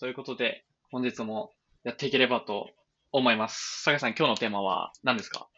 [0.00, 1.50] そういうことで、本日も
[1.82, 2.70] やっていければと
[3.10, 3.82] 思います。
[3.82, 5.48] 酒井さん、今日のテーマは何ですか？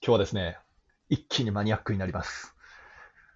[0.00, 0.56] 今日はですね、
[1.10, 2.56] 一気にマニアックになります。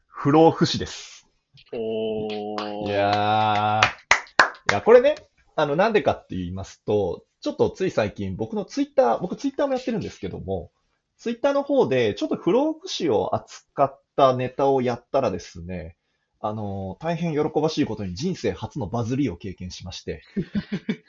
[0.07, 1.29] 不老不死です。
[1.75, 2.87] おー。
[2.87, 5.17] いやー、いや、これね、
[5.55, 10.71] あの、なんでかって言いますと、ちょっとつい最近、僕のツイッター、僕ツイッターもやってるんですけども、
[11.19, 15.99] ツイッターの方で、ちょっと不老不死を扱ったネタをやったらですね、
[16.47, 20.23] あの、大変喜ばしいことに人生初のバズりを経験しまして、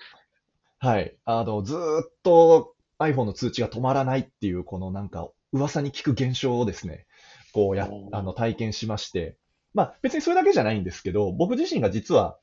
[0.79, 7.05] はい、あの、ずーっと iPhone の通知が止まらないっていう、このなんか、噂に聞く現象をですね、
[7.53, 9.37] こうやあの、体験しまして、
[9.73, 12.37] まあ別にそれだけじゃないんですけど、僕自身が実は、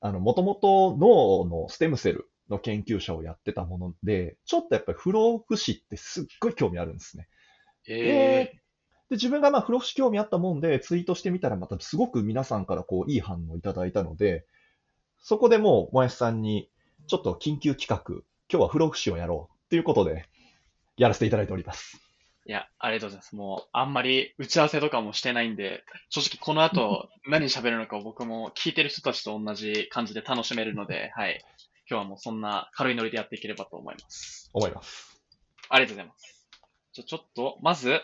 [0.00, 7.28] あの、もともと脳のステムセルの研究者をやってたもので、ちょっとやっぱり不老不死ってすっごい興味あるんですね。
[7.88, 8.60] えで、
[9.10, 14.44] 自分がまあ不老不死興味あったもんで、ツイートしてみたらまたすごく皆さんからこういい反応いただいたので、
[15.18, 16.70] そこでもう、もやしさんに、
[17.06, 20.28] ちょっと緊急企画、今日は不老不死をやろうっていうことで、
[20.96, 22.00] やらせていただいております。
[22.46, 23.36] ー、いや、ありがとうございます。
[23.36, 31.44] もう、あんまり打ち合わせとかもしてないんで、正直この後 何喋るのか僕も聞いてる人たちと同じ感じで楽しめるので、はい。
[31.88, 34.50] 今日はもうそんな軽いノリでやっていければと思います。
[34.52, 35.20] 思います。
[35.68, 36.48] ありがとうございます。
[36.92, 38.00] じゃあちょっと、まず、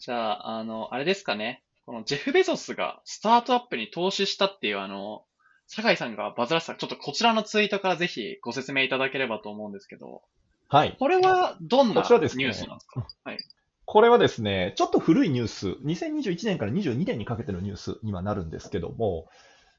[0.00, 1.62] じゃあ、あの、あれですかね。
[1.86, 5.24] このジェフ・ベゾスがスタートアップに投資したっていうあの、
[5.66, 10.22] 酒井さんがバズらせた、ちょっとこちらのツイートからぜひご説明いただければと思うんですけど、
[10.68, 10.96] はい。
[10.98, 13.06] これはどんなこちらですねニュースなんですか？
[13.24, 13.38] はい。
[13.84, 19.26] これはですね、ちょっと古いニュース、2021年から22年にかけてのニュースにはなるんですけども、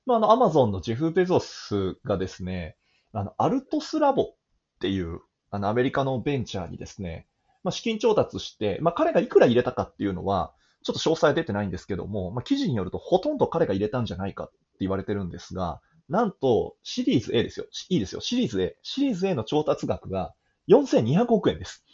[0.05, 2.75] まあ、あの、アマゾンのジェフ・ベゾスがですね、
[3.13, 4.35] あの、アルトスラボっ
[4.81, 7.25] ていう、あの、アメリカのベンチャーにですね、
[7.63, 17.67] まあ、資金調達して、まあ、彼がいくら入れたかっていうのは、ちょっと詳細は出てないんですけども、まあ、記事によるとほとんど彼が入れたんじゃないかって言われてるんですが、なんと、シリーズ A ですよ。
[17.89, 18.19] いいですよ。
[18.19, 18.77] シリーズ A。
[18.81, 20.33] シリーズ A の調達額が
[20.67, 21.85] 4200億円です。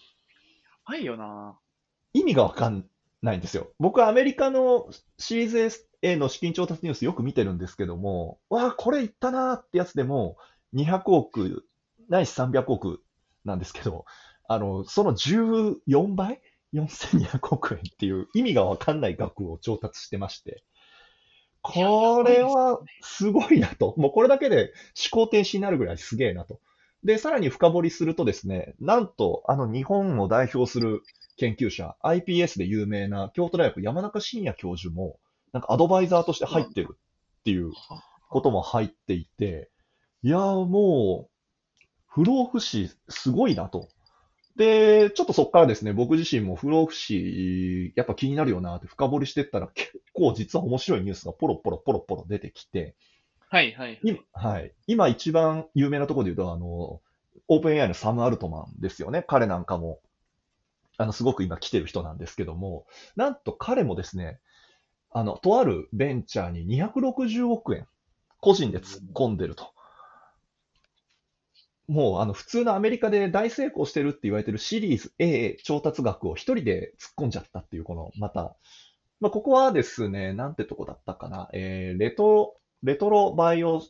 [0.63, 1.59] やばいよな
[2.13, 2.85] 意味がわかん
[3.21, 3.67] ないんですよ。
[3.79, 4.89] 僕はアメリカの
[5.19, 10.37] シリーズ A の資金調達ニュースよく見てるんですけども、わあ、これいったなーってやつでも、
[10.73, 11.67] 200億、
[12.09, 13.03] ないし300億
[13.45, 14.05] なんですけど、
[14.47, 16.41] あの、その14倍
[16.73, 20.63] ?4200 億円っていう意味がわかんない額を調達してまして、
[21.61, 23.93] これはすごいなと。
[23.97, 24.73] もうこれだけで
[25.11, 26.59] 思考停止になるぐらいすげえなと。
[27.03, 31.03] で、さらに深掘りするとですね、なんと、あの日本を代表する
[31.37, 35.19] 研究者、iPS で有名な京都大学山中伸也教授も、
[35.51, 37.71] なんかアドバイザーとして入ってるっていう
[38.29, 39.69] ことも入っていて、
[40.23, 41.31] いやーもう、
[42.07, 43.89] 不老不死すごいなと。
[44.57, 52.95] で、ちょっとそこからですね、僕自身も不老不死、やっぱ気になるよなって深掘りしてったら、結構実は面白いニュースがポロポロポロポロ出てきて、
[53.49, 53.99] はいはい。
[54.03, 54.73] 今、はい。
[54.87, 57.01] 今一番有名なところで言うと、あの、
[57.47, 59.23] オープン AI のサム・アルトマンですよね。
[59.25, 59.99] 彼なんかも、
[60.97, 64.39] あの、すごく今来てる人なんですけども、なんと彼もですね、
[65.11, 67.87] あの、とあるベンチャーに260億円、
[68.41, 69.71] 個人で突っ込んでると。
[71.87, 78.55] もう、あの、普通のアメリカで大成功してるって言われてるシリーズ A 調達額を一人で突っ込んじゃったっていう、この、また、
[79.19, 83.81] まあ、ここはですね、なんてとこだったかな、えー、レトロ、レトロバイオ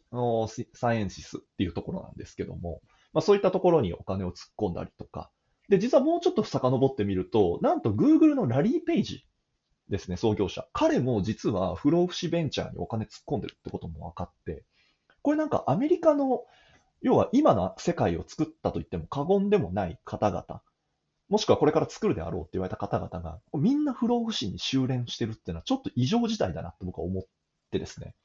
[0.73, 2.81] サイエンシスっていうところなんですけども、
[3.13, 5.31] まあ、そういったところにお金を突っ込んだりとか、
[5.69, 9.25] で、実はもうちょっと遡ってみると、なんと Google のラリー・ペイジ
[9.89, 10.67] ですね、創業者。
[10.73, 14.63] 彼も実は不老不死ベンチャーにお金突っ込んでるってことも分かって、
[15.21, 16.45] これなんかアメリカの、
[17.01, 20.61] 要は今の世界を作ったと言っても過言でもない方々、
[21.29, 27.23] もしくはこれから作るであろうって言われた方々が、みんな不老不死に修練してるっていうのはちょっと異常事態だなって僕は思っ
[27.71, 28.15] てですね。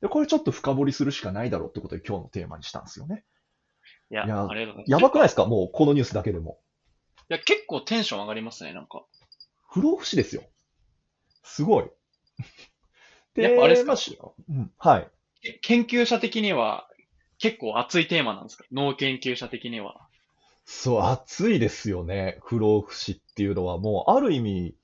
[0.00, 3.24] で、これちょっと深掘りするしかないだろうってことで今日のテーマにしたんですよね。
[4.10, 4.48] いや、いや。
[4.86, 5.44] やばくないですか？
[5.44, 6.58] もうこのニュースだけでも。
[7.28, 9.04] いや、結構テンション上がりますね、なんか。
[9.68, 10.42] 不老不死ですよ。
[11.44, 11.84] すごい。
[13.36, 13.92] やっぱあれですか？
[13.92, 14.18] まし
[14.48, 15.08] うん、はい。
[15.42, 16.88] け研究者的には
[17.40, 18.64] 結構熱いテーマなんですか？
[18.70, 19.96] 脳研究者的には。
[20.64, 22.38] そう、暑いですよね。
[22.42, 24.74] 不老不死っていうのは、もう、ある意味、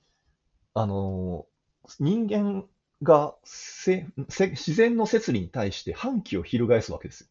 [0.75, 1.56] あのー
[2.00, 2.64] 人間
[3.05, 7.29] がせせ自然の摂理に対して反旗を翻すわけですよ。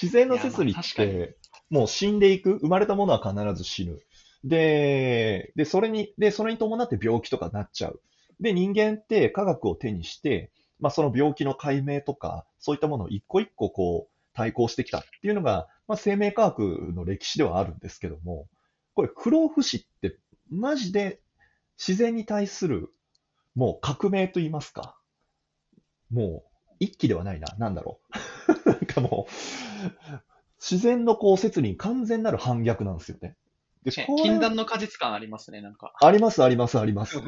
[0.00, 1.36] 自然の摂理って、
[1.70, 4.00] もう死んでいく、生まれたものは必ず死ぬ。
[4.44, 8.00] で、で、それに、で、それに伴って病気とかなっちゃう。
[8.40, 18.48] で、人間って科学を手にして、まあ、その病気の解明とか、そういったものを一個一個こう、対抗してきたっていうのが、まあ、生命科学の歴史ではあるんですけども、
[18.94, 20.18] これ、不老不死って、
[20.50, 21.20] マジで
[21.78, 22.90] 自然に対する、
[23.54, 24.96] もう革命と言いますか、
[26.10, 28.00] もう、一気ではないな、なんだろ
[28.64, 28.70] う。
[28.70, 29.32] なんかかもう、
[30.58, 33.36] 自然のこう説に完全なる反逆なんですよね。
[33.82, 35.92] で禁断の果実感ありますね、なんか。
[36.00, 37.20] あります、あります、あります。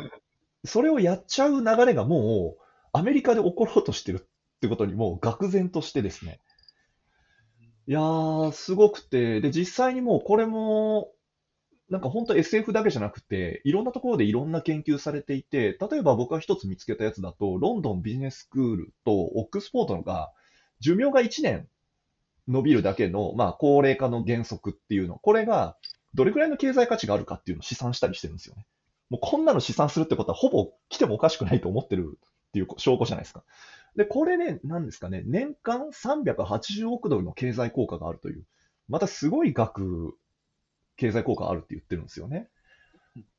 [0.65, 2.63] それをやっちゃう流れがもう、
[2.93, 6.41] アメリカで起ころうとしてるってことにもう愕然としてですね。
[7.89, 11.13] いやー、すごくて、で、実際にもうこれも、
[11.91, 20.33] なんか本当 SF だけじゃなくて、いろんなところでいろんな研究されていて、例えば僕が一つ見つけたやつだと、ロンドンビジネススクールとオックスフォードが、
[20.81, 21.69] 寿命が1年
[22.49, 25.77] 伸びるだけの、まあ、高齢化の原則っていうの、これが
[26.15, 28.67] どれくらいの経済価値があるかっていうのを試算したりしてるんですよね。
[29.11, 32.19] もうこんなの試算するってことは、ほぼ来てもおかしくないと思ってる
[32.49, 33.45] っていう証拠じゃないですか。
[33.97, 38.45] で、これね、なんですかね、年間380億ドルの経済効果があるという、
[38.89, 40.15] またすごい額、
[40.97, 42.49] 経済効果あるって言ってるんですよね。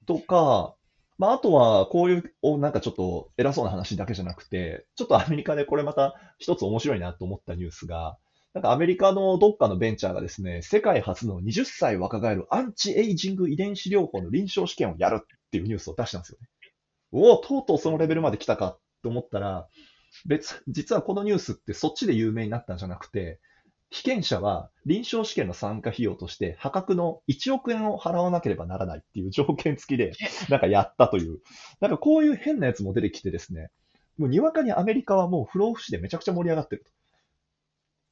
[0.07, 0.75] とか、
[1.17, 8.17] まあ、あとは、こういう、なんかちょっと偉そうな話だけじゃなくて、ちょっとアメリカでこれまた一つ面白いなと思ったニュースが、
[8.53, 16.47] なんかアメリカのどっかのベンチャーがですね、世界初の20歳若返るアンチエイジング遺伝子療法の臨床試験をやるっていうニュースを出したんですよね。
[17.11, 19.67] おお、とうとうそのレベルまで来たかと思ったら、
[20.25, 23.39] 別、実はこのニュースってそっちで有名になったんじゃなくて、
[23.89, 30.13] 被験者は臨床試験の参加費用として破格の1億円を払わなければならないっていう条件付きで、
[30.49, 31.39] なんかやったという。
[31.79, 33.69] なんかこういう変なやつも出てきてですね、
[34.17, 36.91] もうにわかにアメリカはもう不老不死でめちゃくちゃ盛り上がってると。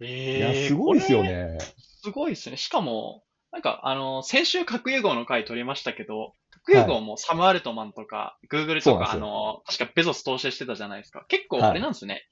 [0.01, 1.23] えいや、すごいですよ。
[1.23, 1.57] ね。
[2.03, 2.57] すごいですね。
[2.57, 6.33] しかも、なんか、あの、先週核融合の回取りましたけど、
[6.65, 11.25] 核融合もサム・アルトマンとか、グーグルとか、あの、確かベゾス投資してたじゃないですか。
[11.27, 12.27] 結構はいあれなんですね。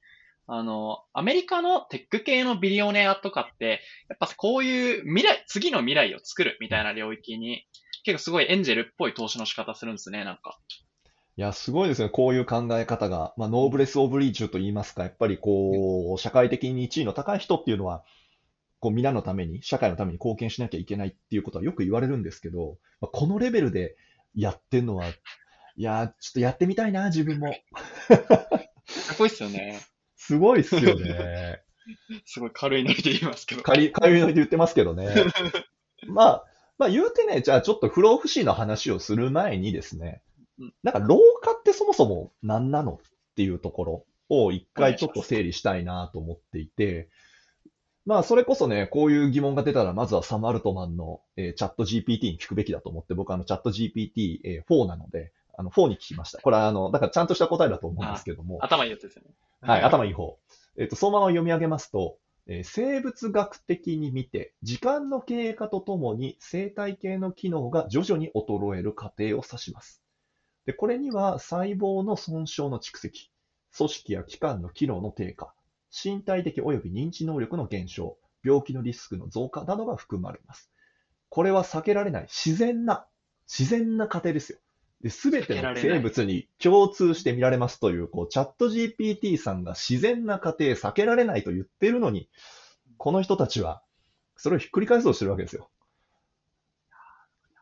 [0.46, 7.66] あの、アメリカのテック系のビリオネアとかって、やっぱこういう未来、次の未来を作るみたいな領域に、
[8.04, 10.60] 結構すごいエンジェルっぽい投資の仕方するんですね、なんか。
[11.38, 12.10] いや、すごいですね。
[12.10, 13.34] こういう考え方が。
[13.38, 18.04] まあ、ノーブレス・オブリージュと言いますか、やっぱりこう、社会的に地位の高い人っていうのは、
[18.80, 23.96] こう、皆のために、社会のために貢献しなきゃいけないっていうことはよく言われるんですけど、まあ、このレベルで
[24.36, 27.54] やってんのは、いや、ちょっとやってみたいな、自分も。
[28.08, 29.82] かっこいいっすよね。
[30.16, 31.62] すごいっすよね。
[32.26, 33.62] すごい軽いノリで言いますけど。
[33.62, 35.14] 軽、軽いノリで言ってますけどね。
[36.08, 36.46] まあ、
[36.78, 40.22] まあ言うてね、じゃあちょっと不老不死の話をする前にですね
[40.60, 47.10] うん、なんか老化ってそもそも何なのっていうところを一回ちょっと整理したいなと思っていて、
[48.06, 56.42] まあそれこそね、こういう疑問が出たらまずはサム・アルトマンの、えーチャット GPT に聞くべきだと思って、僕はあのチャット GPT4、えー4なので、あの4に聞きました。
[56.42, 58.60] これはあの、だからちゃんとした答えだと思うんですけども。
[58.62, 59.30] 頭いいやつですよね。
[59.62, 60.38] はい、頭いい方。
[60.78, 62.18] えっと、そのまま読み上げますと、
[62.48, 70.02] えー生物学的に見て、時間の経過とともに生態系の機能が徐々に衰える過程を指します。
[70.66, 73.30] で、これには細胞の損傷の蓄積、
[73.78, 75.54] 組織や器官の機能の低下、
[75.94, 80.72] 身体的及び認知能力の減少、病気のリスクの増加などが含まれます。
[81.30, 83.06] これは避けられない自然な、
[83.48, 84.60] 自然な過程ですよ。
[85.02, 92.30] で、すべての生物に共通して見られますという、こう、チャット GPT さんが自然な過程避けられないと言ってるのに、
[92.98, 93.84] この人たちは、
[94.36, 95.70] それをひっくり返そうとしてるわけですよ。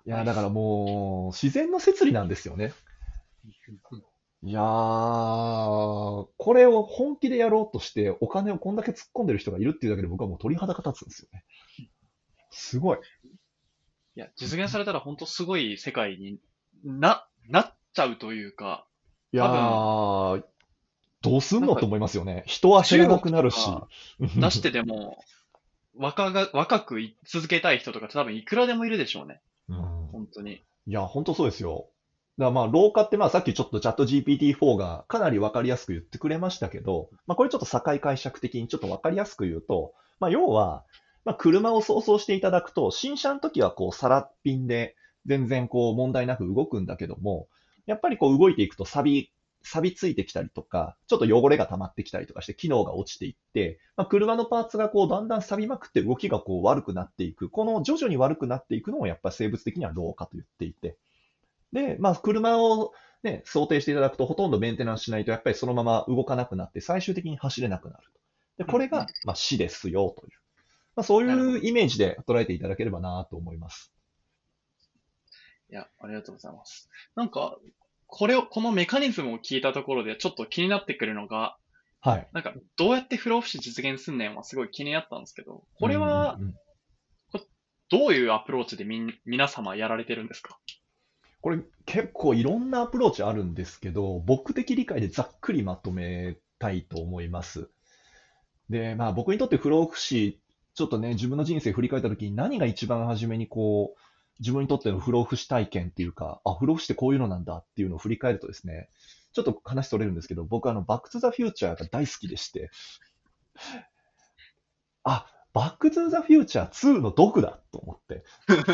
[0.05, 2.73] いや、だからもう、自然の摂理なんですよね。
[4.43, 4.63] いやー、
[6.37, 11.43] これを本気でやろうとして、お金をこんだけ突っ込んでる人がいるっていうだけで僕はもう鳥肌が立つんですよね。
[12.49, 12.97] すごい。
[14.15, 16.39] いや、実現されたら本当すごい世界に
[16.83, 18.87] な、なっちゃうというか、
[19.31, 20.43] いやー、
[21.21, 22.43] どうすんのと思いますよね。
[22.47, 23.69] 人は知らなくなるし。
[24.19, 25.23] 出してでも、
[25.95, 29.39] 若が、若くい続けたい人とか多分いくらでもいるでしょうね。
[29.69, 30.63] うん本当に。
[30.87, 31.87] いや、本当そうですよ。
[32.41, 40.83] だまあ、老化ってまあさっきちょっとチャット GPT-4 がかなりわかりやすく言ってくれましたけど、まあこれちょっと境解釈的にちょっとわかりやすく言うと、まあ要は、
[41.23, 44.95] まあ車を想像していただくと、新車の時はこう、さらっぴんで
[45.25, 47.47] 全然こう問題なく動くんだけども、
[47.85, 49.31] やっぱりこう動いていくと錆び、
[49.63, 57.49] 錆びついてきたりとか、ちょっと汚れが溜まってきたりとかして機能が落ちていって、まあ、車のパーツがこうだんだん錆びまくって動きがこう悪くなっていく。
[57.49, 60.97] この徐々に悪くなっていくのをやっぱり生物的には老化と言っていて。
[61.73, 68.03] で、まあ車をね、想定していただくとほとんどメンテナンスしないとやっぱりそのまま動かなくなって最終的に走れなくなる
[68.57, 68.63] と。
[68.65, 70.31] で、これがまあ死ですよという。
[70.95, 73.93] まあそういうイメージで捉えていただければなと思います。
[75.69, 76.89] いや、ありがとうございます。
[77.15, 77.57] なんか、
[78.07, 81.55] これを、このメカニズムを聞いたところでちょっと気になってくるのが、
[82.01, 82.27] はい。
[82.33, 86.55] なんか、どうやって不老不死実現すんねんはすごい気になったんですけど、これはうんうんうん
[87.89, 90.57] どういうアプローチでみん、皆様やられてるんですか？
[91.41, 97.69] これ結構いろんなアプローチあるんですけど、僕的理解でざっくりまとめたいと思います。
[98.69, 100.39] で、まあ僕にとって不老不死、
[100.75, 103.99] ちょっとね、自分の人生振り返った時に何が一番初めにこう、
[104.39, 108.89] 自分にとっての不老不死体験っていうか、あ、不老不死ってこういうのなんだっていうのを振り返るとですね、
[109.33, 112.69] ちょっと話逸れるんですけど、僕あの、バックトゥザフューチャーが大好きでして、
[115.03, 118.23] あ、バックトゥザフューチャー2のドクだと思って、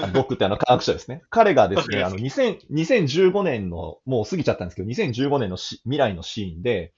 [0.02, 1.24] あドクってあの科学者ですね。
[1.30, 6.94] 彼がですね、 あの2000 2015年の、もう過ぎちゃったんですけど、2015年のし未来のシーンで、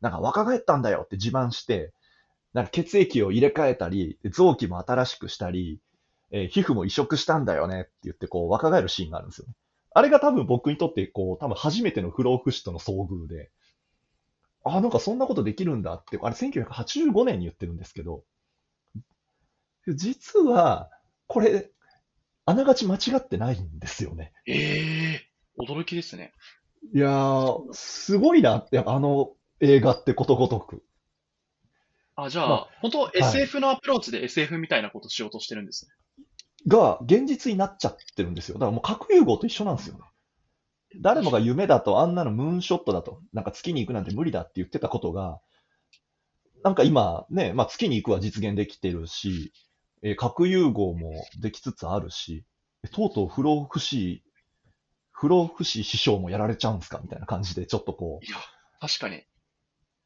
[0.00, 1.92] なんか若返ったんだよって自慢して、
[2.52, 5.80] なんか血液を入れ替えたり、臓器も新しくしたり、
[6.30, 9.54] えー皮膚も移植したんだよねって言って、こう、若返るシーンがあるんですよね。
[9.96, 13.50] あれが多分僕にとって、こう、多分初めての不老不死との遭遇で、
[14.64, 18.24] あ、なんかそんなことできるんだって、あれ1985年に言ってるんですけど、
[19.88, 20.90] 実は、
[21.26, 21.70] これ、
[22.46, 24.32] あながち間違ってないんですよね。
[24.46, 26.32] ええ驚きですね。
[26.92, 30.82] いやー、すごいなって、あの映画ってことごとく。
[32.16, 35.92] あ、じゃあ、まあ本当 SF のアプローチで SF みたいなことしようとしてるんですね。
[36.66, 38.54] が、現実になっちゃってるんですよ。
[38.54, 40.00] だからもう核融合と一緒なんですよね。
[41.00, 45.40] 誰もが夢だと、あんなのムーンショットだと、なんか月に行くなんて無理だって言ってたことが、
[46.62, 49.52] なんか今ね、まあ月に行くは実現できてるし、
[50.04, 52.44] えー核融合もできつつあるし、
[52.84, 54.22] えとうとう不老不死、
[55.10, 58.36] 不老不死師匠もやられちゃうんですかみたいな感じで、ちょっとこう、いや、
[58.80, 59.24] 確かに。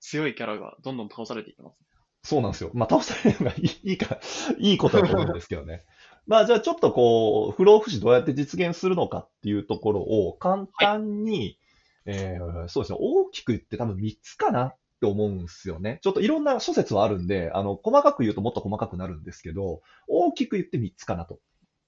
[0.01, 1.77] 強いキャラがどんどん倒されていきます。
[2.23, 2.71] そうなんですよ。
[2.75, 4.21] まあ、倒されるのがいいいいか、
[4.59, 5.85] いいことだと思うんですけどね。
[6.29, 11.59] まあ、じゃあちょっとこう、不老不死どうやって実現するのかっていうところを簡単に、
[12.05, 15.99] えーそうですね、大きく言って多分3つかなって思うんですよね。
[16.03, 21.41] ちょっといろんな諸説はあるんで、あの、細かく言うともっと細かくなるんですけど、大きく言って3つかなと。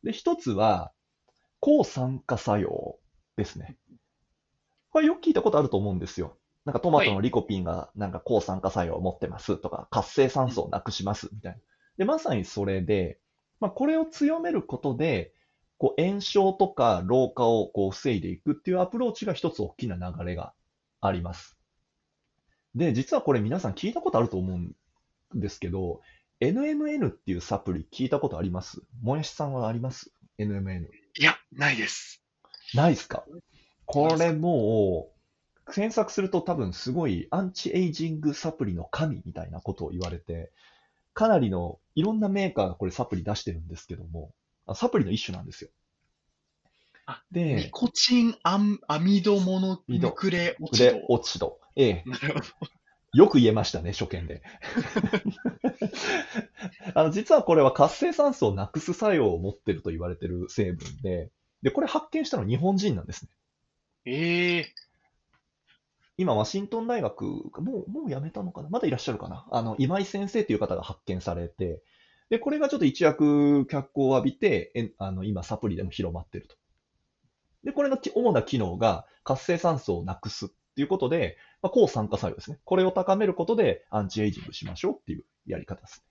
[0.02, 0.92] で、1つは、
[1.60, 2.98] 抗酸化作用
[3.36, 3.76] ですね。
[4.90, 6.36] これよく聞いたことあると思うんですよ。
[6.64, 11.58] なんかトマトのリコピンがなんか抗酸化作用を持ってますとか、活性酸素をなくしますみたいな。
[11.98, 13.18] で、まさにそれで、
[13.60, 15.34] まあ、これを強めることで、
[15.78, 20.52] こう炎症とか老化をこう防いでいくっていうアプローチが一つ大きな流れが
[21.00, 21.59] あります。
[22.74, 24.74] で、実はこれ皆さん聞いたことあると思うん
[25.34, 26.00] ですけど、
[26.40, 28.82] NMN っていうサプリ聞いたことあります？
[29.02, 30.86] もやしさんはあります ?NMN。
[31.18, 32.22] いや、ないです。
[32.74, 33.24] ないですか？
[33.86, 35.10] これも
[35.66, 40.50] う、検索すると多分すごいアンチエイジングサプリの神みたいなことを言われて、
[41.12, 44.32] かなりのいろんなメーカーがこれサプリ出してるんですけども、
[44.66, 45.70] あサプリの一種なんですよ。
[47.06, 49.76] あニで、コチンアンアミドモノ
[50.12, 51.59] クレオチでド。
[51.76, 52.04] ええ。
[53.12, 54.42] よく言えましたね、初見で。
[56.94, 61.30] あの、実はこれは活性酸素をなくす作用を持ってると言われてる成分で、
[61.62, 63.30] で、これ発見したのは日本人なんですね。
[64.06, 64.74] ええ
[66.16, 68.68] 今、ワシントン大学、もう、もう辞めたのかな？
[68.68, 69.46] まだいらっしゃるかな？
[69.50, 71.82] あの、今井先生という方が発見されて、
[72.28, 76.56] で、これがちょっと一躍脚光を浴びて、えあの、今、サプリでも広まってると。
[77.64, 82.58] で、これのき主な機能が活性酸素をなくすっていうことで、まあ、抗酸化作用ですね。
[82.64, 86.10] これを高めることでアンチエイジングしましょうっていうやり方ですね。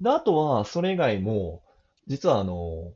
[0.00, 1.62] で、あとは、それ以外も、
[2.06, 2.92] 実はあの、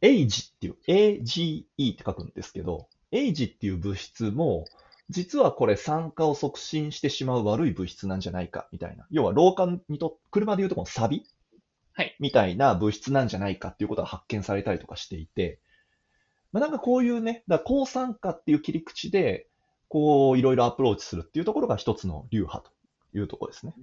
[0.00, 4.64] エイジっていう、AGE って書くんですけど、エイジっていう物質も、
[5.10, 9.06] 実はこれ酸化を促進してしまう悪い物質なんじゃないかみたいな。
[9.10, 11.26] 要は老化にと、車でいうとこのサビ
[11.92, 15.60] はいみたいな物質なんじゃないかっていうことが発見されたりとかしていて、
[16.52, 19.46] まあ、なんかこういうね、だから抗酸化っていう切り口で、
[19.88, 23.74] こういろいろアプローチするっていうところが一つの流派というところですね。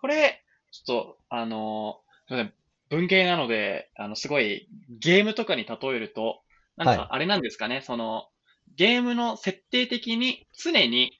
[0.00, 2.52] これ、ちょっと、あの、すいません。
[2.88, 6.40] 文系なので、あの、すごい、ゲームとかに例えると、
[6.76, 8.28] なんはいか、あれなんですかね、その、
[8.76, 11.12] ゲームの設定的に常に、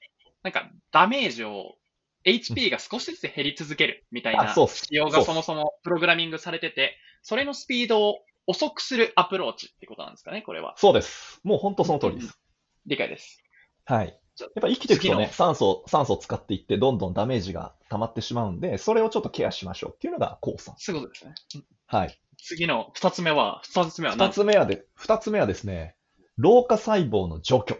[0.43, 1.75] なんか、ダメージを、
[2.23, 4.85] HP が少しずつ減り続けるみたいなあそうっす。
[4.85, 10.73] 仕様がそもそもプログラミングされてて、それのスピードを遅くするアプローチってことなんですかね、これは。
[10.77, 11.39] そうです。
[11.43, 12.39] もう本当その通りです。
[12.85, 13.43] 理解です。
[13.85, 14.17] はい。
[14.39, 20.75] やっぱ生きていくとね、酸素、酸素を使っていって、どんどんダメージが溜まってしまうんで、それをちょっとケアしましょうっていうのが抗酸。
[20.77, 21.65] そういうことですね。
[21.85, 22.19] はい。
[22.43, 25.95] 次の二つ目は、二つ目は二何つ目はで、二つ目はですね、
[26.37, 27.77] 老化細胞の除去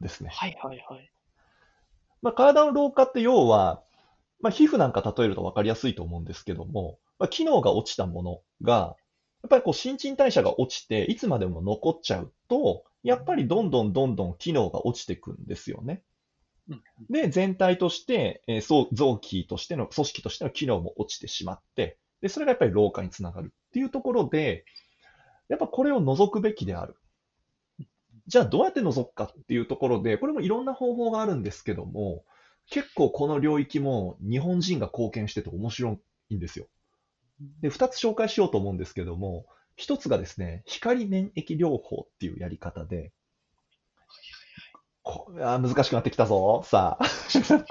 [0.00, 0.30] ですね。
[0.32, 1.10] はいはいはい。
[2.20, 3.82] まあ、体の老化って要は、
[4.40, 8.96] まあ、皮膚なんか例えると分かりやすいと思うんですけども、まあ、機能が落ちたものが、
[9.42, 16.02] やっぱりこう新陳代謝が落ちて、いつまでも残っちゃうと、やっぱりどんどんどんどん機能が落ちていくんですよね。
[16.68, 24.64] うんで、全体として、えー臓器としての、組織としての機能も落ちてしまって、で、それがやっぱり老化につながるっていうところで、
[25.48, 26.96] やっぱこれを除くべきである。
[28.28, 32.24] じゃあどうやって除くかっていうところで、これもいろんな方法があるんですけども、
[32.70, 35.98] 結構この領域も日本人が貢献してて面白
[36.30, 36.68] いんですよ。
[37.60, 39.46] で、二つ紹介しようと思うんですけども、
[39.76, 43.12] 一つがですね、光免疫療法っていうやり方で、
[45.02, 46.62] こあ難しくなってきたぞ。
[46.64, 47.04] さあ。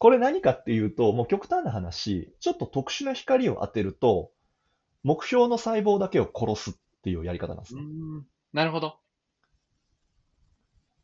[0.00, 4.30] これ何かっていうと、もう極端な話、ちょっと特殊な光を当てると、
[5.02, 7.82] 目標の細胞だけを殺すっていうやり方なんですね。
[8.52, 8.98] なるほど。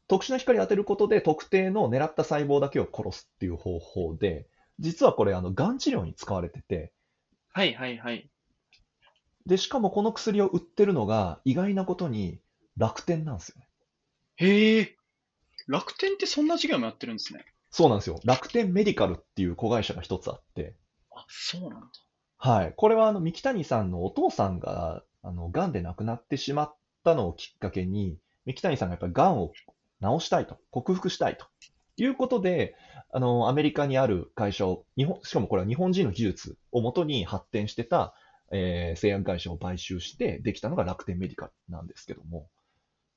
[0.06, 4.46] 特殊な光を当てることで特定の狙った細胞だけを殺すっていう方法で、
[4.78, 6.92] 実はこれ、あの、がん治療に使われてて、
[7.54, 8.28] はいはいはい。
[9.46, 12.40] で、しかもこの薬を売ってるのが意外なことに
[12.76, 13.68] 楽天なんですよね。
[14.38, 14.96] へえ。
[15.68, 17.44] 楽天ってそんな事業もやってるんですね。
[17.70, 18.18] そうなんですよ。
[18.24, 20.74] 楽天メディカルっていう子会社が一つあって、
[21.14, 21.86] あ、そうなんだ。
[22.38, 22.74] はい。
[22.76, 29.52] これはあの、三木谷さんのお父さんが、あの、癌で亡くなってしまったのをきっかけに、三木谷さんがやっぱり癌を
[30.02, 31.46] 治したいと、克服したいと
[31.96, 32.74] いうことで、
[33.12, 38.14] あの、アメリカにある会社を、日本、しかもこれは日本人の技術をもとに発展してた、
[38.52, 42.48] えー製薬会社を買収してできたのが楽天メディカルなんですけども、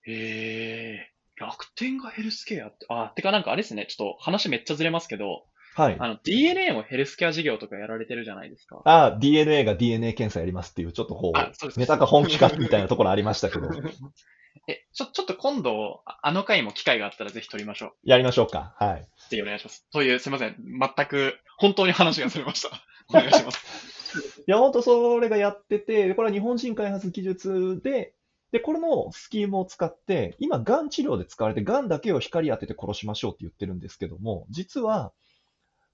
[0.03, 1.11] へえ。
[1.39, 5.97] 楽天がヘルスケアって、あ、てかなんかあれですね、ちょっと話めっちゃずれますけど、はい。
[5.99, 8.81] あの、DNA もヘルスケア事業とかやられてるじゃないですか。
[8.83, 13.69] あ、DNA が DNA 検査やりますっていう、ちょっとこあそうですう、ネタか本気かみたいなところありましたけど、
[14.67, 17.91] え、ちょ、ちょっと今度、ああの回も機会があったらぜひ撮りましょう。
[18.03, 18.75] やりましょうか。
[18.77, 19.07] はい。
[19.29, 19.87] ぜひお願いします。
[19.91, 20.55] という、すいません。
[20.57, 22.69] 全く、本当に話がずれました。
[23.09, 24.41] お願いします。
[24.41, 28.13] いや、本当それがやってて、でこれは日本人開発技術で、
[28.51, 35.13] で、これのスキームを使って、今、がん治療で使われて、がんだけを光当てて殺しましょうって言ってるんですけども、実は、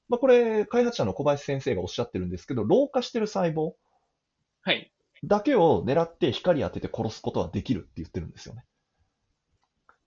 [0.08, 3.74] まあ、これ、開発者の小林先生がおっしゃってるんですけど、老化してる細胞
[4.62, 4.92] はい。
[5.24, 8.66] だけを狙って光当てて殺すことはできるって言ってるんですよね。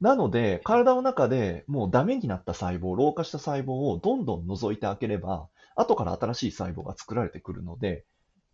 [0.01, 8.05] なので、体の中でもうダメになった細胞、老化した細胞をどんどん除いてあげれば、後から新しい細胞が作られてくるので、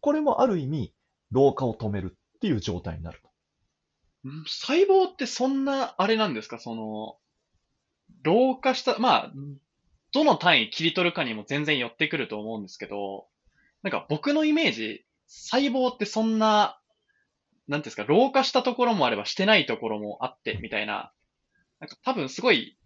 [0.00, 0.94] これもある意味、
[1.32, 3.30] 老化を止めるっていう状態になると。
[4.46, 6.60] 細胞ってそんな、あれなんですか？
[6.60, 7.16] その、
[8.22, 9.32] 老化した、まあ、
[10.12, 13.26] どの単位切り取るかにも全然寄ってくると思うんですけど、
[13.82, 16.78] なんか僕のイメージ、細胞ってそんな、
[17.68, 21.12] なんていうんですか、老化したところもあればしてないところもあって、みたいな、
[21.80, 22.76] なんか多分すごい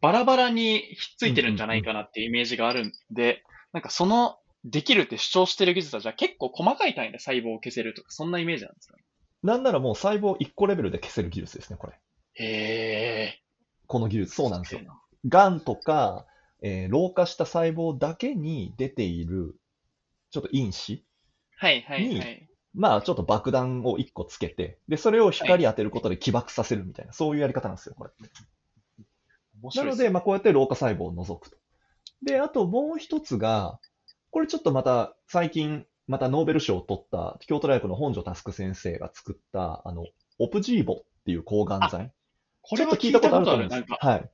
[0.00, 9.04] バラバラにひっついてるんじゃないかなっていうイメージがあるんで、なんかその、できるって主張してる技術はじゃあ結構細かい単位で細胞を消せるとか、そんなイメージなんですかね。
[9.42, 11.92] なんならもう細胞1個レベルで消せる技術ですね、これ。
[12.34, 13.40] へ
[13.86, 14.34] この技術。
[14.34, 14.80] そうなんですよ
[15.28, 16.26] がんとか、
[16.62, 19.56] えー老化した細胞だけに出ている、
[20.30, 21.04] ちょっと因子
[21.56, 22.48] はいはいはい。
[22.74, 28.10] まあ、ちょっと爆弾を1個つけて、で、それを光当てることで起爆させるみたいな、そういうやり方なんですよ、これ。
[29.62, 31.56] 面白いすなので、まあ、こうやって老化細胞を除くと。
[32.22, 33.80] で、あともう一つが、
[34.30, 40.04] これちょっとまた最近、またノーベル賞を取った京都大学の本庄佑先生が作った、あの、
[40.38, 42.12] オプジーボっていう抗がん剤。
[42.60, 44.30] こちょっと聞いたことあると思うんですか、はい。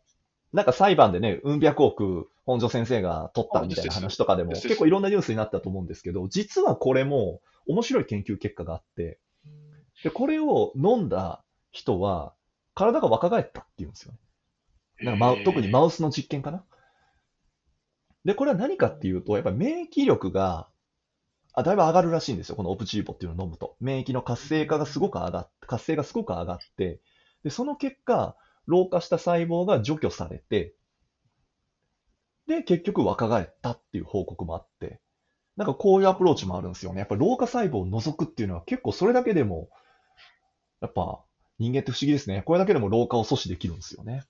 [0.53, 9.19] なんか裁判でね、うん百億本庄先生が取ったみたいな話とかでも結構いろんなニュースになったと思うんですけど、実はこれも面白い研究結果があって、
[10.03, 12.35] で、これを飲んだ人は
[12.75, 14.19] 体が若返ったっていうんですよね。
[15.03, 16.65] なんかマウ特にマウスの実験かな。
[18.25, 20.69] で、これは何かっていうと、やっぱり免疫力が、
[21.55, 22.57] あ、だいぶ上がるらしいんですよ。
[22.57, 23.77] このオプチーボっていうのを飲むと。
[23.81, 27.01] 免疫の活性化がすごく上がっ活性がすごく上がって、
[27.43, 28.37] で、その結果、
[28.67, 30.75] 老化した細胞が除去されて、
[32.47, 35.01] で、結局若返ったっていう報告もあって、
[35.57, 37.01] なんかこういうアプローチもあるんですよね。
[37.01, 39.69] やっぱ老化細胞を除くっていうのは結構それだけでも、
[40.81, 41.23] やっぱ
[41.59, 42.43] 人間って不思議ですね。
[42.43, 44.23] これだけでも老化を阻止できるんですよね。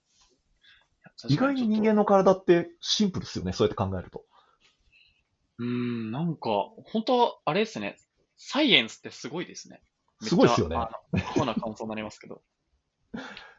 [1.29, 3.53] 意外に人間の体ってシンプルですよね。
[3.53, 4.25] そうやって考えると。
[5.59, 6.51] うーん、なんか、
[6.85, 7.97] 本当あれですね。
[8.37, 9.81] サイエンスってすごいですね。
[10.21, 10.88] すごいですよねな
[11.55, 12.42] 感想になりますけど。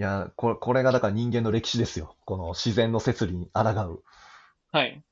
[0.00, 2.16] いや、これ、これがだから人間の歴史ですよ。
[2.24, 4.02] この自然の摂理に抗う。
[4.72, 5.04] はい。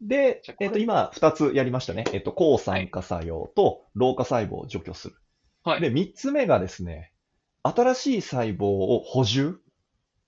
[0.00, 2.04] でじゃあ、これえっと、今、二つやりましたね。
[2.12, 5.16] えっと、抗酸化作用と老化細胞を除去する。
[5.64, 5.80] はい。
[5.80, 7.12] で、三つ目がですね、
[7.64, 9.58] 新しい細胞を補充、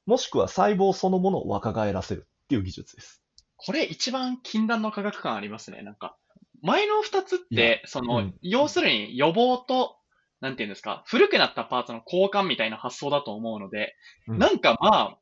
[0.04, 3.22] もしくは細胞そのものを若返らせるっていう技術です。
[3.56, 5.82] これ一番禁断の科学感ありますね。
[5.82, 6.16] なんか、
[6.60, 9.99] 前の二つって、その、うん要するに予防と、
[10.40, 13.94] なんていうんですか、古くなったパーツの交換みたいな発想だと思うので、
[14.26, 15.18] うんなんかまあ、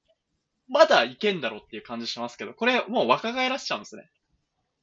[0.69, 4.09] まだいけんだろうっていう感じしますけど、これもう若返らせちゃうんですね。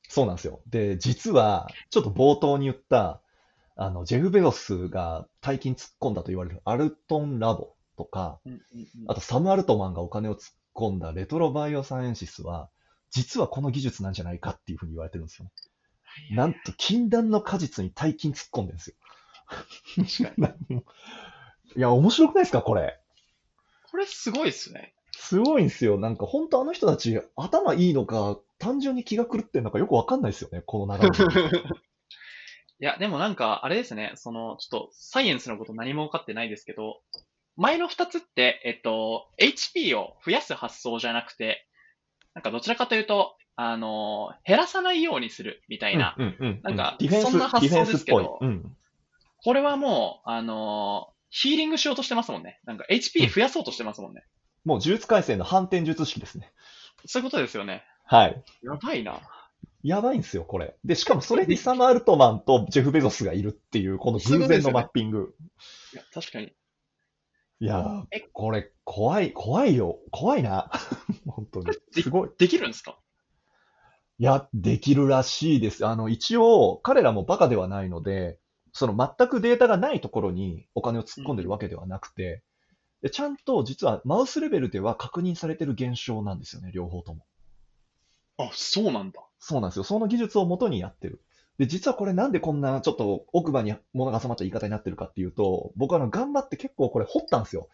[0.09, 0.61] そうなんですよ。
[0.67, 3.21] で、実は、ちょっと冒頭に言った、
[3.75, 8.61] あの、ジェフ・ベゾスが大金突っ込んだと言われるアルトンラボとか、うんうんうん
[9.07, 12.69] あとサム・アルトマンがお金をつ込んだレトロバイオサイエンシスは、
[13.11, 15.51] 実はこの技術なんじゃないかっていうふうに言われてるんですよね。
[16.31, 18.95] なんと、禁断の果実に大金突っ込んでるんですよ。
[19.47, 20.77] 確かに。
[20.77, 22.99] いや、面白くないですか、これ？
[23.91, 24.93] これすごいっすね。
[25.12, 25.97] すごいんですよ。
[25.97, 31.10] なんか、本当あの人たち、頭いいのか、単純に気が狂ってんのかよくわかんないですよね、この流れ。
[32.77, 37.01] いや、でもなんか、あれですね、その、ちょっと、サイエンスのこと何も分かってないですけど、
[37.55, 41.65] 前の二つって、えっと、HP を増やす発想じゃなくて、
[42.34, 46.17] なんかどちらかというと、あの、減らさないようにするみたいな。
[46.63, 48.39] なんかそんな発想ですけど。
[48.41, 48.77] うん。
[49.43, 52.59] これはもう、あの、ヒーリングしようとしてますもんね。
[52.65, 54.23] なんか HP 増やそうとしてますもんね。
[54.63, 56.51] もう、呪術改正の反転術式ですね。
[57.05, 57.83] そういうことですよね。
[58.05, 58.43] はい。
[58.63, 59.19] やばいな。
[59.83, 60.75] やばいんですよ、これ。
[60.83, 65.35] で、しかもそれにサム・アルトマンとジェフ・ベゾスがいるっていう、この偶然のマッピング。
[65.93, 66.55] いや、確かに。
[67.59, 69.99] いやーえ、これ、怖い、怖いよ。
[70.11, 70.71] 怖いな。
[71.27, 71.67] 本当に。
[71.91, 72.29] すごい。
[72.37, 72.97] できるんですか？
[74.17, 75.85] いや、できるらしいです。
[75.85, 78.39] あの、一応、彼らもバカではないので、
[78.75, 82.43] その全くデータがないところにお金を突っ込んでるわけではなくて、
[83.01, 87.25] でちゃんと実はマウスレベルでは確認されてる現象なんですよね、両方とも。
[88.38, 89.21] あ、そうなんだ。
[89.39, 89.85] そうなんですよ。
[89.85, 91.21] その技術をもとにやってる。
[91.57, 97.69] で、実はこれなんでこんなちょっと奥歯に物が挟まった言い方になってるかっていうと、僕はあの頑張って結構これ掘ったんですよ。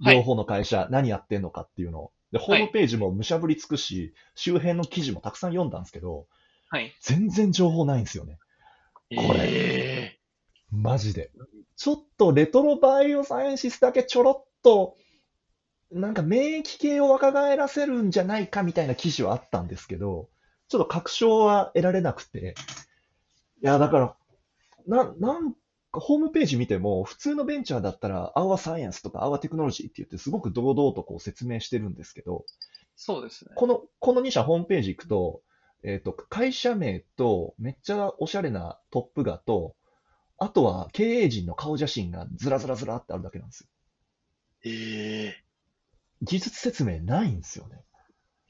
[0.00, 2.12] はい両方の会社、何やってんのかっていうのを。
[2.32, 6.26] で、ホームページもむしゃぶり尽くし、周辺の記事もたくさん読んだんですけど、
[6.70, 6.94] はい。
[7.00, 8.38] 全然情報ないんですよね。
[9.16, 10.17] これえ
[10.70, 11.30] マジで。
[11.76, 14.96] ちょっとレトロバイオサイエンシスだけちょろっと、
[15.90, 20.28] なんか免疫系を若返らせるんじゃないかみたいな記事はあったんですけど、
[20.68, 22.54] ちょっと確証は得られなくて。
[23.62, 24.16] いや、だから、
[24.86, 25.58] な、なんか
[26.00, 32.44] ホームページ見ても、普通のベンチャーだったら、Our Science とか Our Technology って言ってすごく堂々とこう説明してるんですけど、
[32.96, 33.52] そうですね。
[33.54, 35.42] この、この2社ホームページ行くと、
[35.84, 39.76] えっ、と、会社名と、めっちゃおしゃれなトップ画と、
[40.38, 43.66] あとは経営陣の顔写真がずらずらずらってあるだけなんですよ。
[44.64, 45.44] ええ
[46.22, 47.82] 技術説明ないんですよね。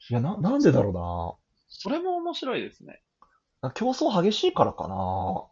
[0.09, 3.01] いや、な、なんでだろそれも面白いですね。
[3.61, 3.71] うな。
[3.71, 5.43] 競争激しいからかな。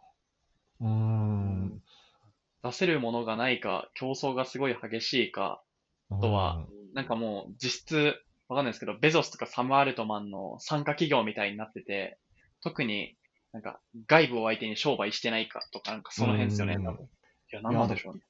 [0.82, 1.82] うーん。
[2.63, 5.62] 出せるものがないか、競争がすごい激しいか、
[6.10, 8.15] とはなんかもう実質、
[8.47, 12.17] わかんないですけど、ベゾスとかサム・アルトマンの参加企業みたいになってて、
[12.62, 13.16] 特に
[13.57, 17.05] なんか外部を相手に商売してないかとか、なんかその辺ですよね、うん多分。
[17.05, 17.07] い
[17.55, 18.21] や、なんなんでしょうね。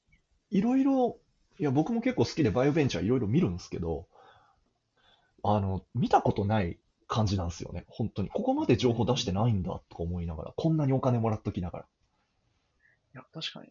[0.50, 1.18] いろいろ、
[1.58, 4.08] いや、僕も結構好きでバイオベンチャーいろいろ見るんですけど、
[5.42, 7.84] あの、見たことない感じなんですよね。
[7.88, 8.30] 本当に。
[8.30, 11.84] ここまで情報出してないんだとか思いながら、こんなにお金もらっときながら。
[11.84, 13.68] いや、確かに。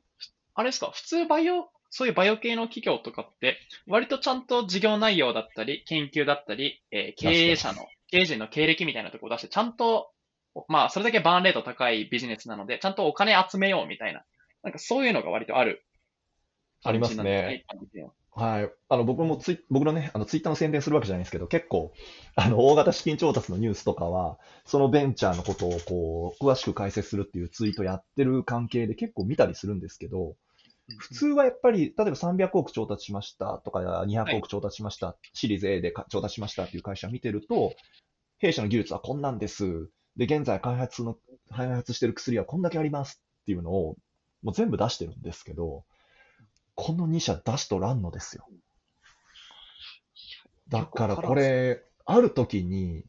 [0.53, 10.11] あれですか、普通バイオ、そういうバイオ系の企業とかって、割とちゃんと事業内容だったり、研究だったり、えー経営者の、経営陣の経歴みたいなところを出して、ちゃんと、
[10.67, 14.23] まあ、それだけバーンレート高いビジネスなので、ちゃんとお金集めようみたいな、
[14.63, 15.83] なんかそういうのが割とある。
[16.83, 17.65] ありますね。
[18.37, 18.71] はい。
[18.89, 21.91] あの、僕もツイ、僕のね、あの、ツイッターの宣伝するわけじゃないんですけど、結構、
[22.35, 30.35] あの、大型資金調達のニュースとかは、そのベンチャーのことを、こう、詳しく解説するっていうツイートやってる関係で結構見たりするんですけど、
[30.99, 37.73] 普通はやっぱり、例えば300億調達しましたとか、200億調達しました、シリーズ A でか調達しましたっていう会社見てると、
[38.37, 39.89] 弊社の技術はこんなんです。
[40.17, 41.17] で、現在開発の、
[41.51, 43.95] 開発してる薬はこんだけありますっていうのを、
[44.43, 45.85] もう全部出してるんですけど、
[46.75, 48.47] この2社出しとらんのですよ。
[50.69, 53.05] だからこれ、ある時に、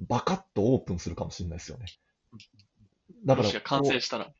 [0.00, 1.86] バカッとオープンするかもしれないですよね。
[3.24, 4.32] だから完成したら。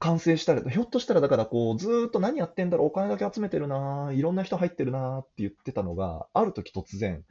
[0.00, 7.24] 完成したら、ひょっとしたらだからこう、ずーっと何やってんだろう、お金だけ集めてるな、いろんな人入ってるなって言ってたのが、ある時突然、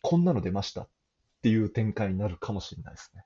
[0.00, 0.88] こんなの出ましたっ
[1.42, 3.24] ていう展開になるかもしれないですね。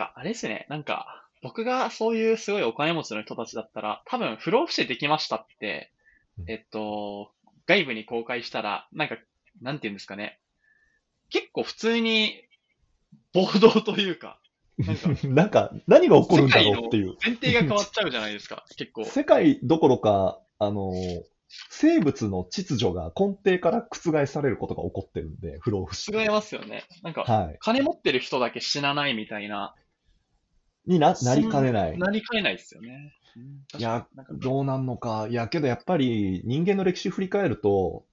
[0.00, 5.92] てか、あれですね、なんか、僕がそういうすごいお金持ちの人たちだったら、多分不老不死できましたって
[6.38, 7.32] う、んえっと、
[7.66, 9.16] 外部に公開したら、なんか、
[9.60, 10.38] なんて言うんですかね。
[11.28, 12.42] 結構普通に、
[13.32, 14.38] 暴動というか、
[14.78, 17.16] なんか、 なんか、何が起こるんだろうっていう。
[17.24, 19.04] 前提が変わっちゃうじゃないですか、 結構。
[19.04, 20.92] 世界どころか、あの、
[21.68, 26.12] 生物の秩序が根底から覆されることが起こってるんで、不老不死。
[26.12, 26.84] 違いますよね。
[27.02, 27.56] なんか、はい。
[27.60, 29.74] 金持ってる人だけ死なないみたいな、
[30.86, 31.98] にな、なりかねない。
[31.98, 33.14] なりかねないですよね。
[33.36, 35.28] うんいや、どうなんのか。
[35.30, 38.04] いや、けどやっぱり人間の歴史振り返ると、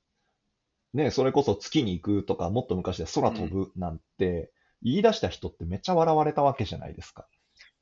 [0.94, 4.52] ね、それこそ月に行くとか、もっと昔で空飛ぶなんて、
[4.84, 7.28] 言い出した人ってめっちゃ笑われたわけじゃないですか。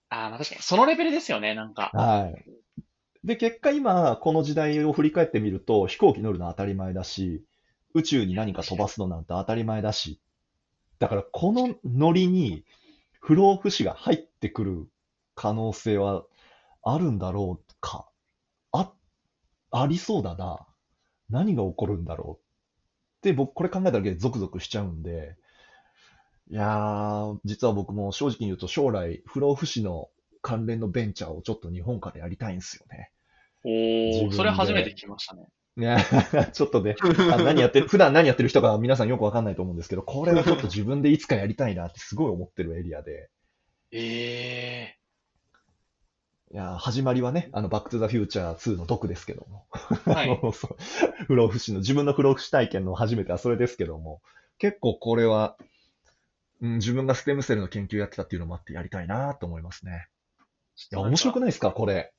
[0.10, 1.92] ああ確かに、そのレベルですよね、なんか。
[1.94, 2.46] はい。
[3.26, 7.44] で、結果今、この時代を振り返ってみると、飛行機乗るのは当たり前だし、
[7.94, 10.20] 宇宙に何か飛ばすのなんて当たり前だし、
[11.00, 12.64] だからこのノリに
[13.20, 14.88] 不老不死が入ってくる
[15.34, 16.24] 可能性は
[16.84, 18.08] あるんだろうか？
[18.72, 18.92] あ、
[19.72, 20.66] ありそうだな。
[21.30, 22.46] 何が起こるんだろう？
[23.18, 25.36] って僕これ考えただけでゾクゾクしちゃうんで、
[26.50, 30.10] いやー、実は僕も正直に言うと将来不老不死の
[30.42, 33.10] 関連のベンチャーをちょっと日本からやりたいんですよね。
[33.64, 35.48] おー、自分でそれ初めて聞きましたね。
[35.76, 35.98] ね、
[36.54, 36.96] ちょっとね、
[37.34, 43.30] あ何やってる、 普段何やってる人か皆さんよくわかんないと思うんですけど、これはちょっと自分でいつかやりたいなってすごい思ってるエリアで、
[43.98, 44.96] え
[46.52, 50.30] いやー始まりはね、あの、バックトゥザフューチャー2の毒ですけども、ー、はい。
[50.32, 50.78] あのそう
[51.28, 54.22] 不老不死の、自分の不老不死体験の初めてはそれですけども、
[54.58, 55.58] 結構これは、
[56.62, 60.08] うん、自分がステムセルの研究やってたっていうのもあってやりたいなと思いますね。
[60.92, 62.14] いや、面白くないないですか、これ。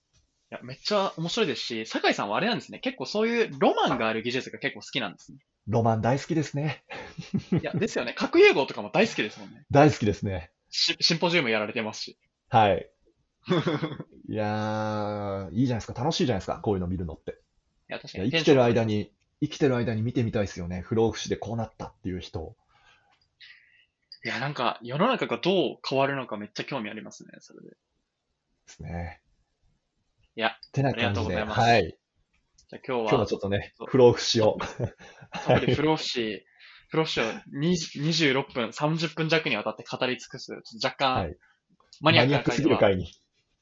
[0.51, 2.79] いや、めっちゃ面白いですし、酒井さんはあれなんですね。
[2.79, 5.39] 結構そういうロマンがある技術が結構好きなんですね。
[5.67, 6.85] ロマン大好きですね。
[7.53, 8.15] いや、ですよね。
[8.17, 9.65] 核融合とかも大好きですもんね。
[9.71, 10.53] 大好きですね。
[10.71, 12.19] しシンポジウムやられてますし。
[12.49, 12.91] はい。
[14.29, 16.01] いやー、いいじゃないですか。
[16.01, 16.61] 楽しいじゃないですか。
[16.61, 17.33] こういうの見るのって。
[17.89, 18.31] いや、確かに。
[18.31, 18.85] 生きてる間。
[18.85, 20.81] に、生きてる間に見てみたいですよね。
[20.81, 22.57] 不老不死でこうなったっていう人。
[24.25, 27.71] いや、なんか、世の中がどう変わるのかめっちゃ興味ありますね、それで。
[27.71, 27.77] で
[28.67, 29.21] すね。
[30.35, 31.99] いや、てな感じで、ありがとうございますはい。
[32.69, 34.59] じゃあ今日は、今日はちょっとね不老不死を。
[35.77, 36.45] 不老不死、
[36.97, 41.37] 不老不死を20 26分、30分弱にわたって語り尽くす、ちょっと若干はい、
[42.01, 43.13] マニアックすぎる回に。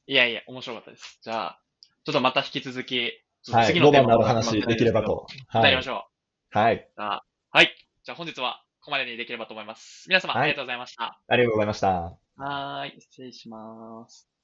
[0.07, 1.19] いやいや、面白かったです。
[1.21, 1.61] じゃあ、
[2.05, 3.11] ちょっとまた引き続き。
[3.43, 5.27] 次のテーマの話できればと。
[5.47, 5.87] はいやりまし。
[5.89, 6.05] ょ
[6.53, 6.57] う。
[6.57, 6.89] はい。
[6.95, 7.23] は
[7.61, 7.75] い。
[8.03, 10.05] じゃあ本日はここまでにできればと思います。
[10.07, 11.19] 皆様、はいありがとうございました。
[11.27, 11.91] ありがとうございました。
[12.37, 13.01] はーい。
[13.01, 14.34] 失礼します。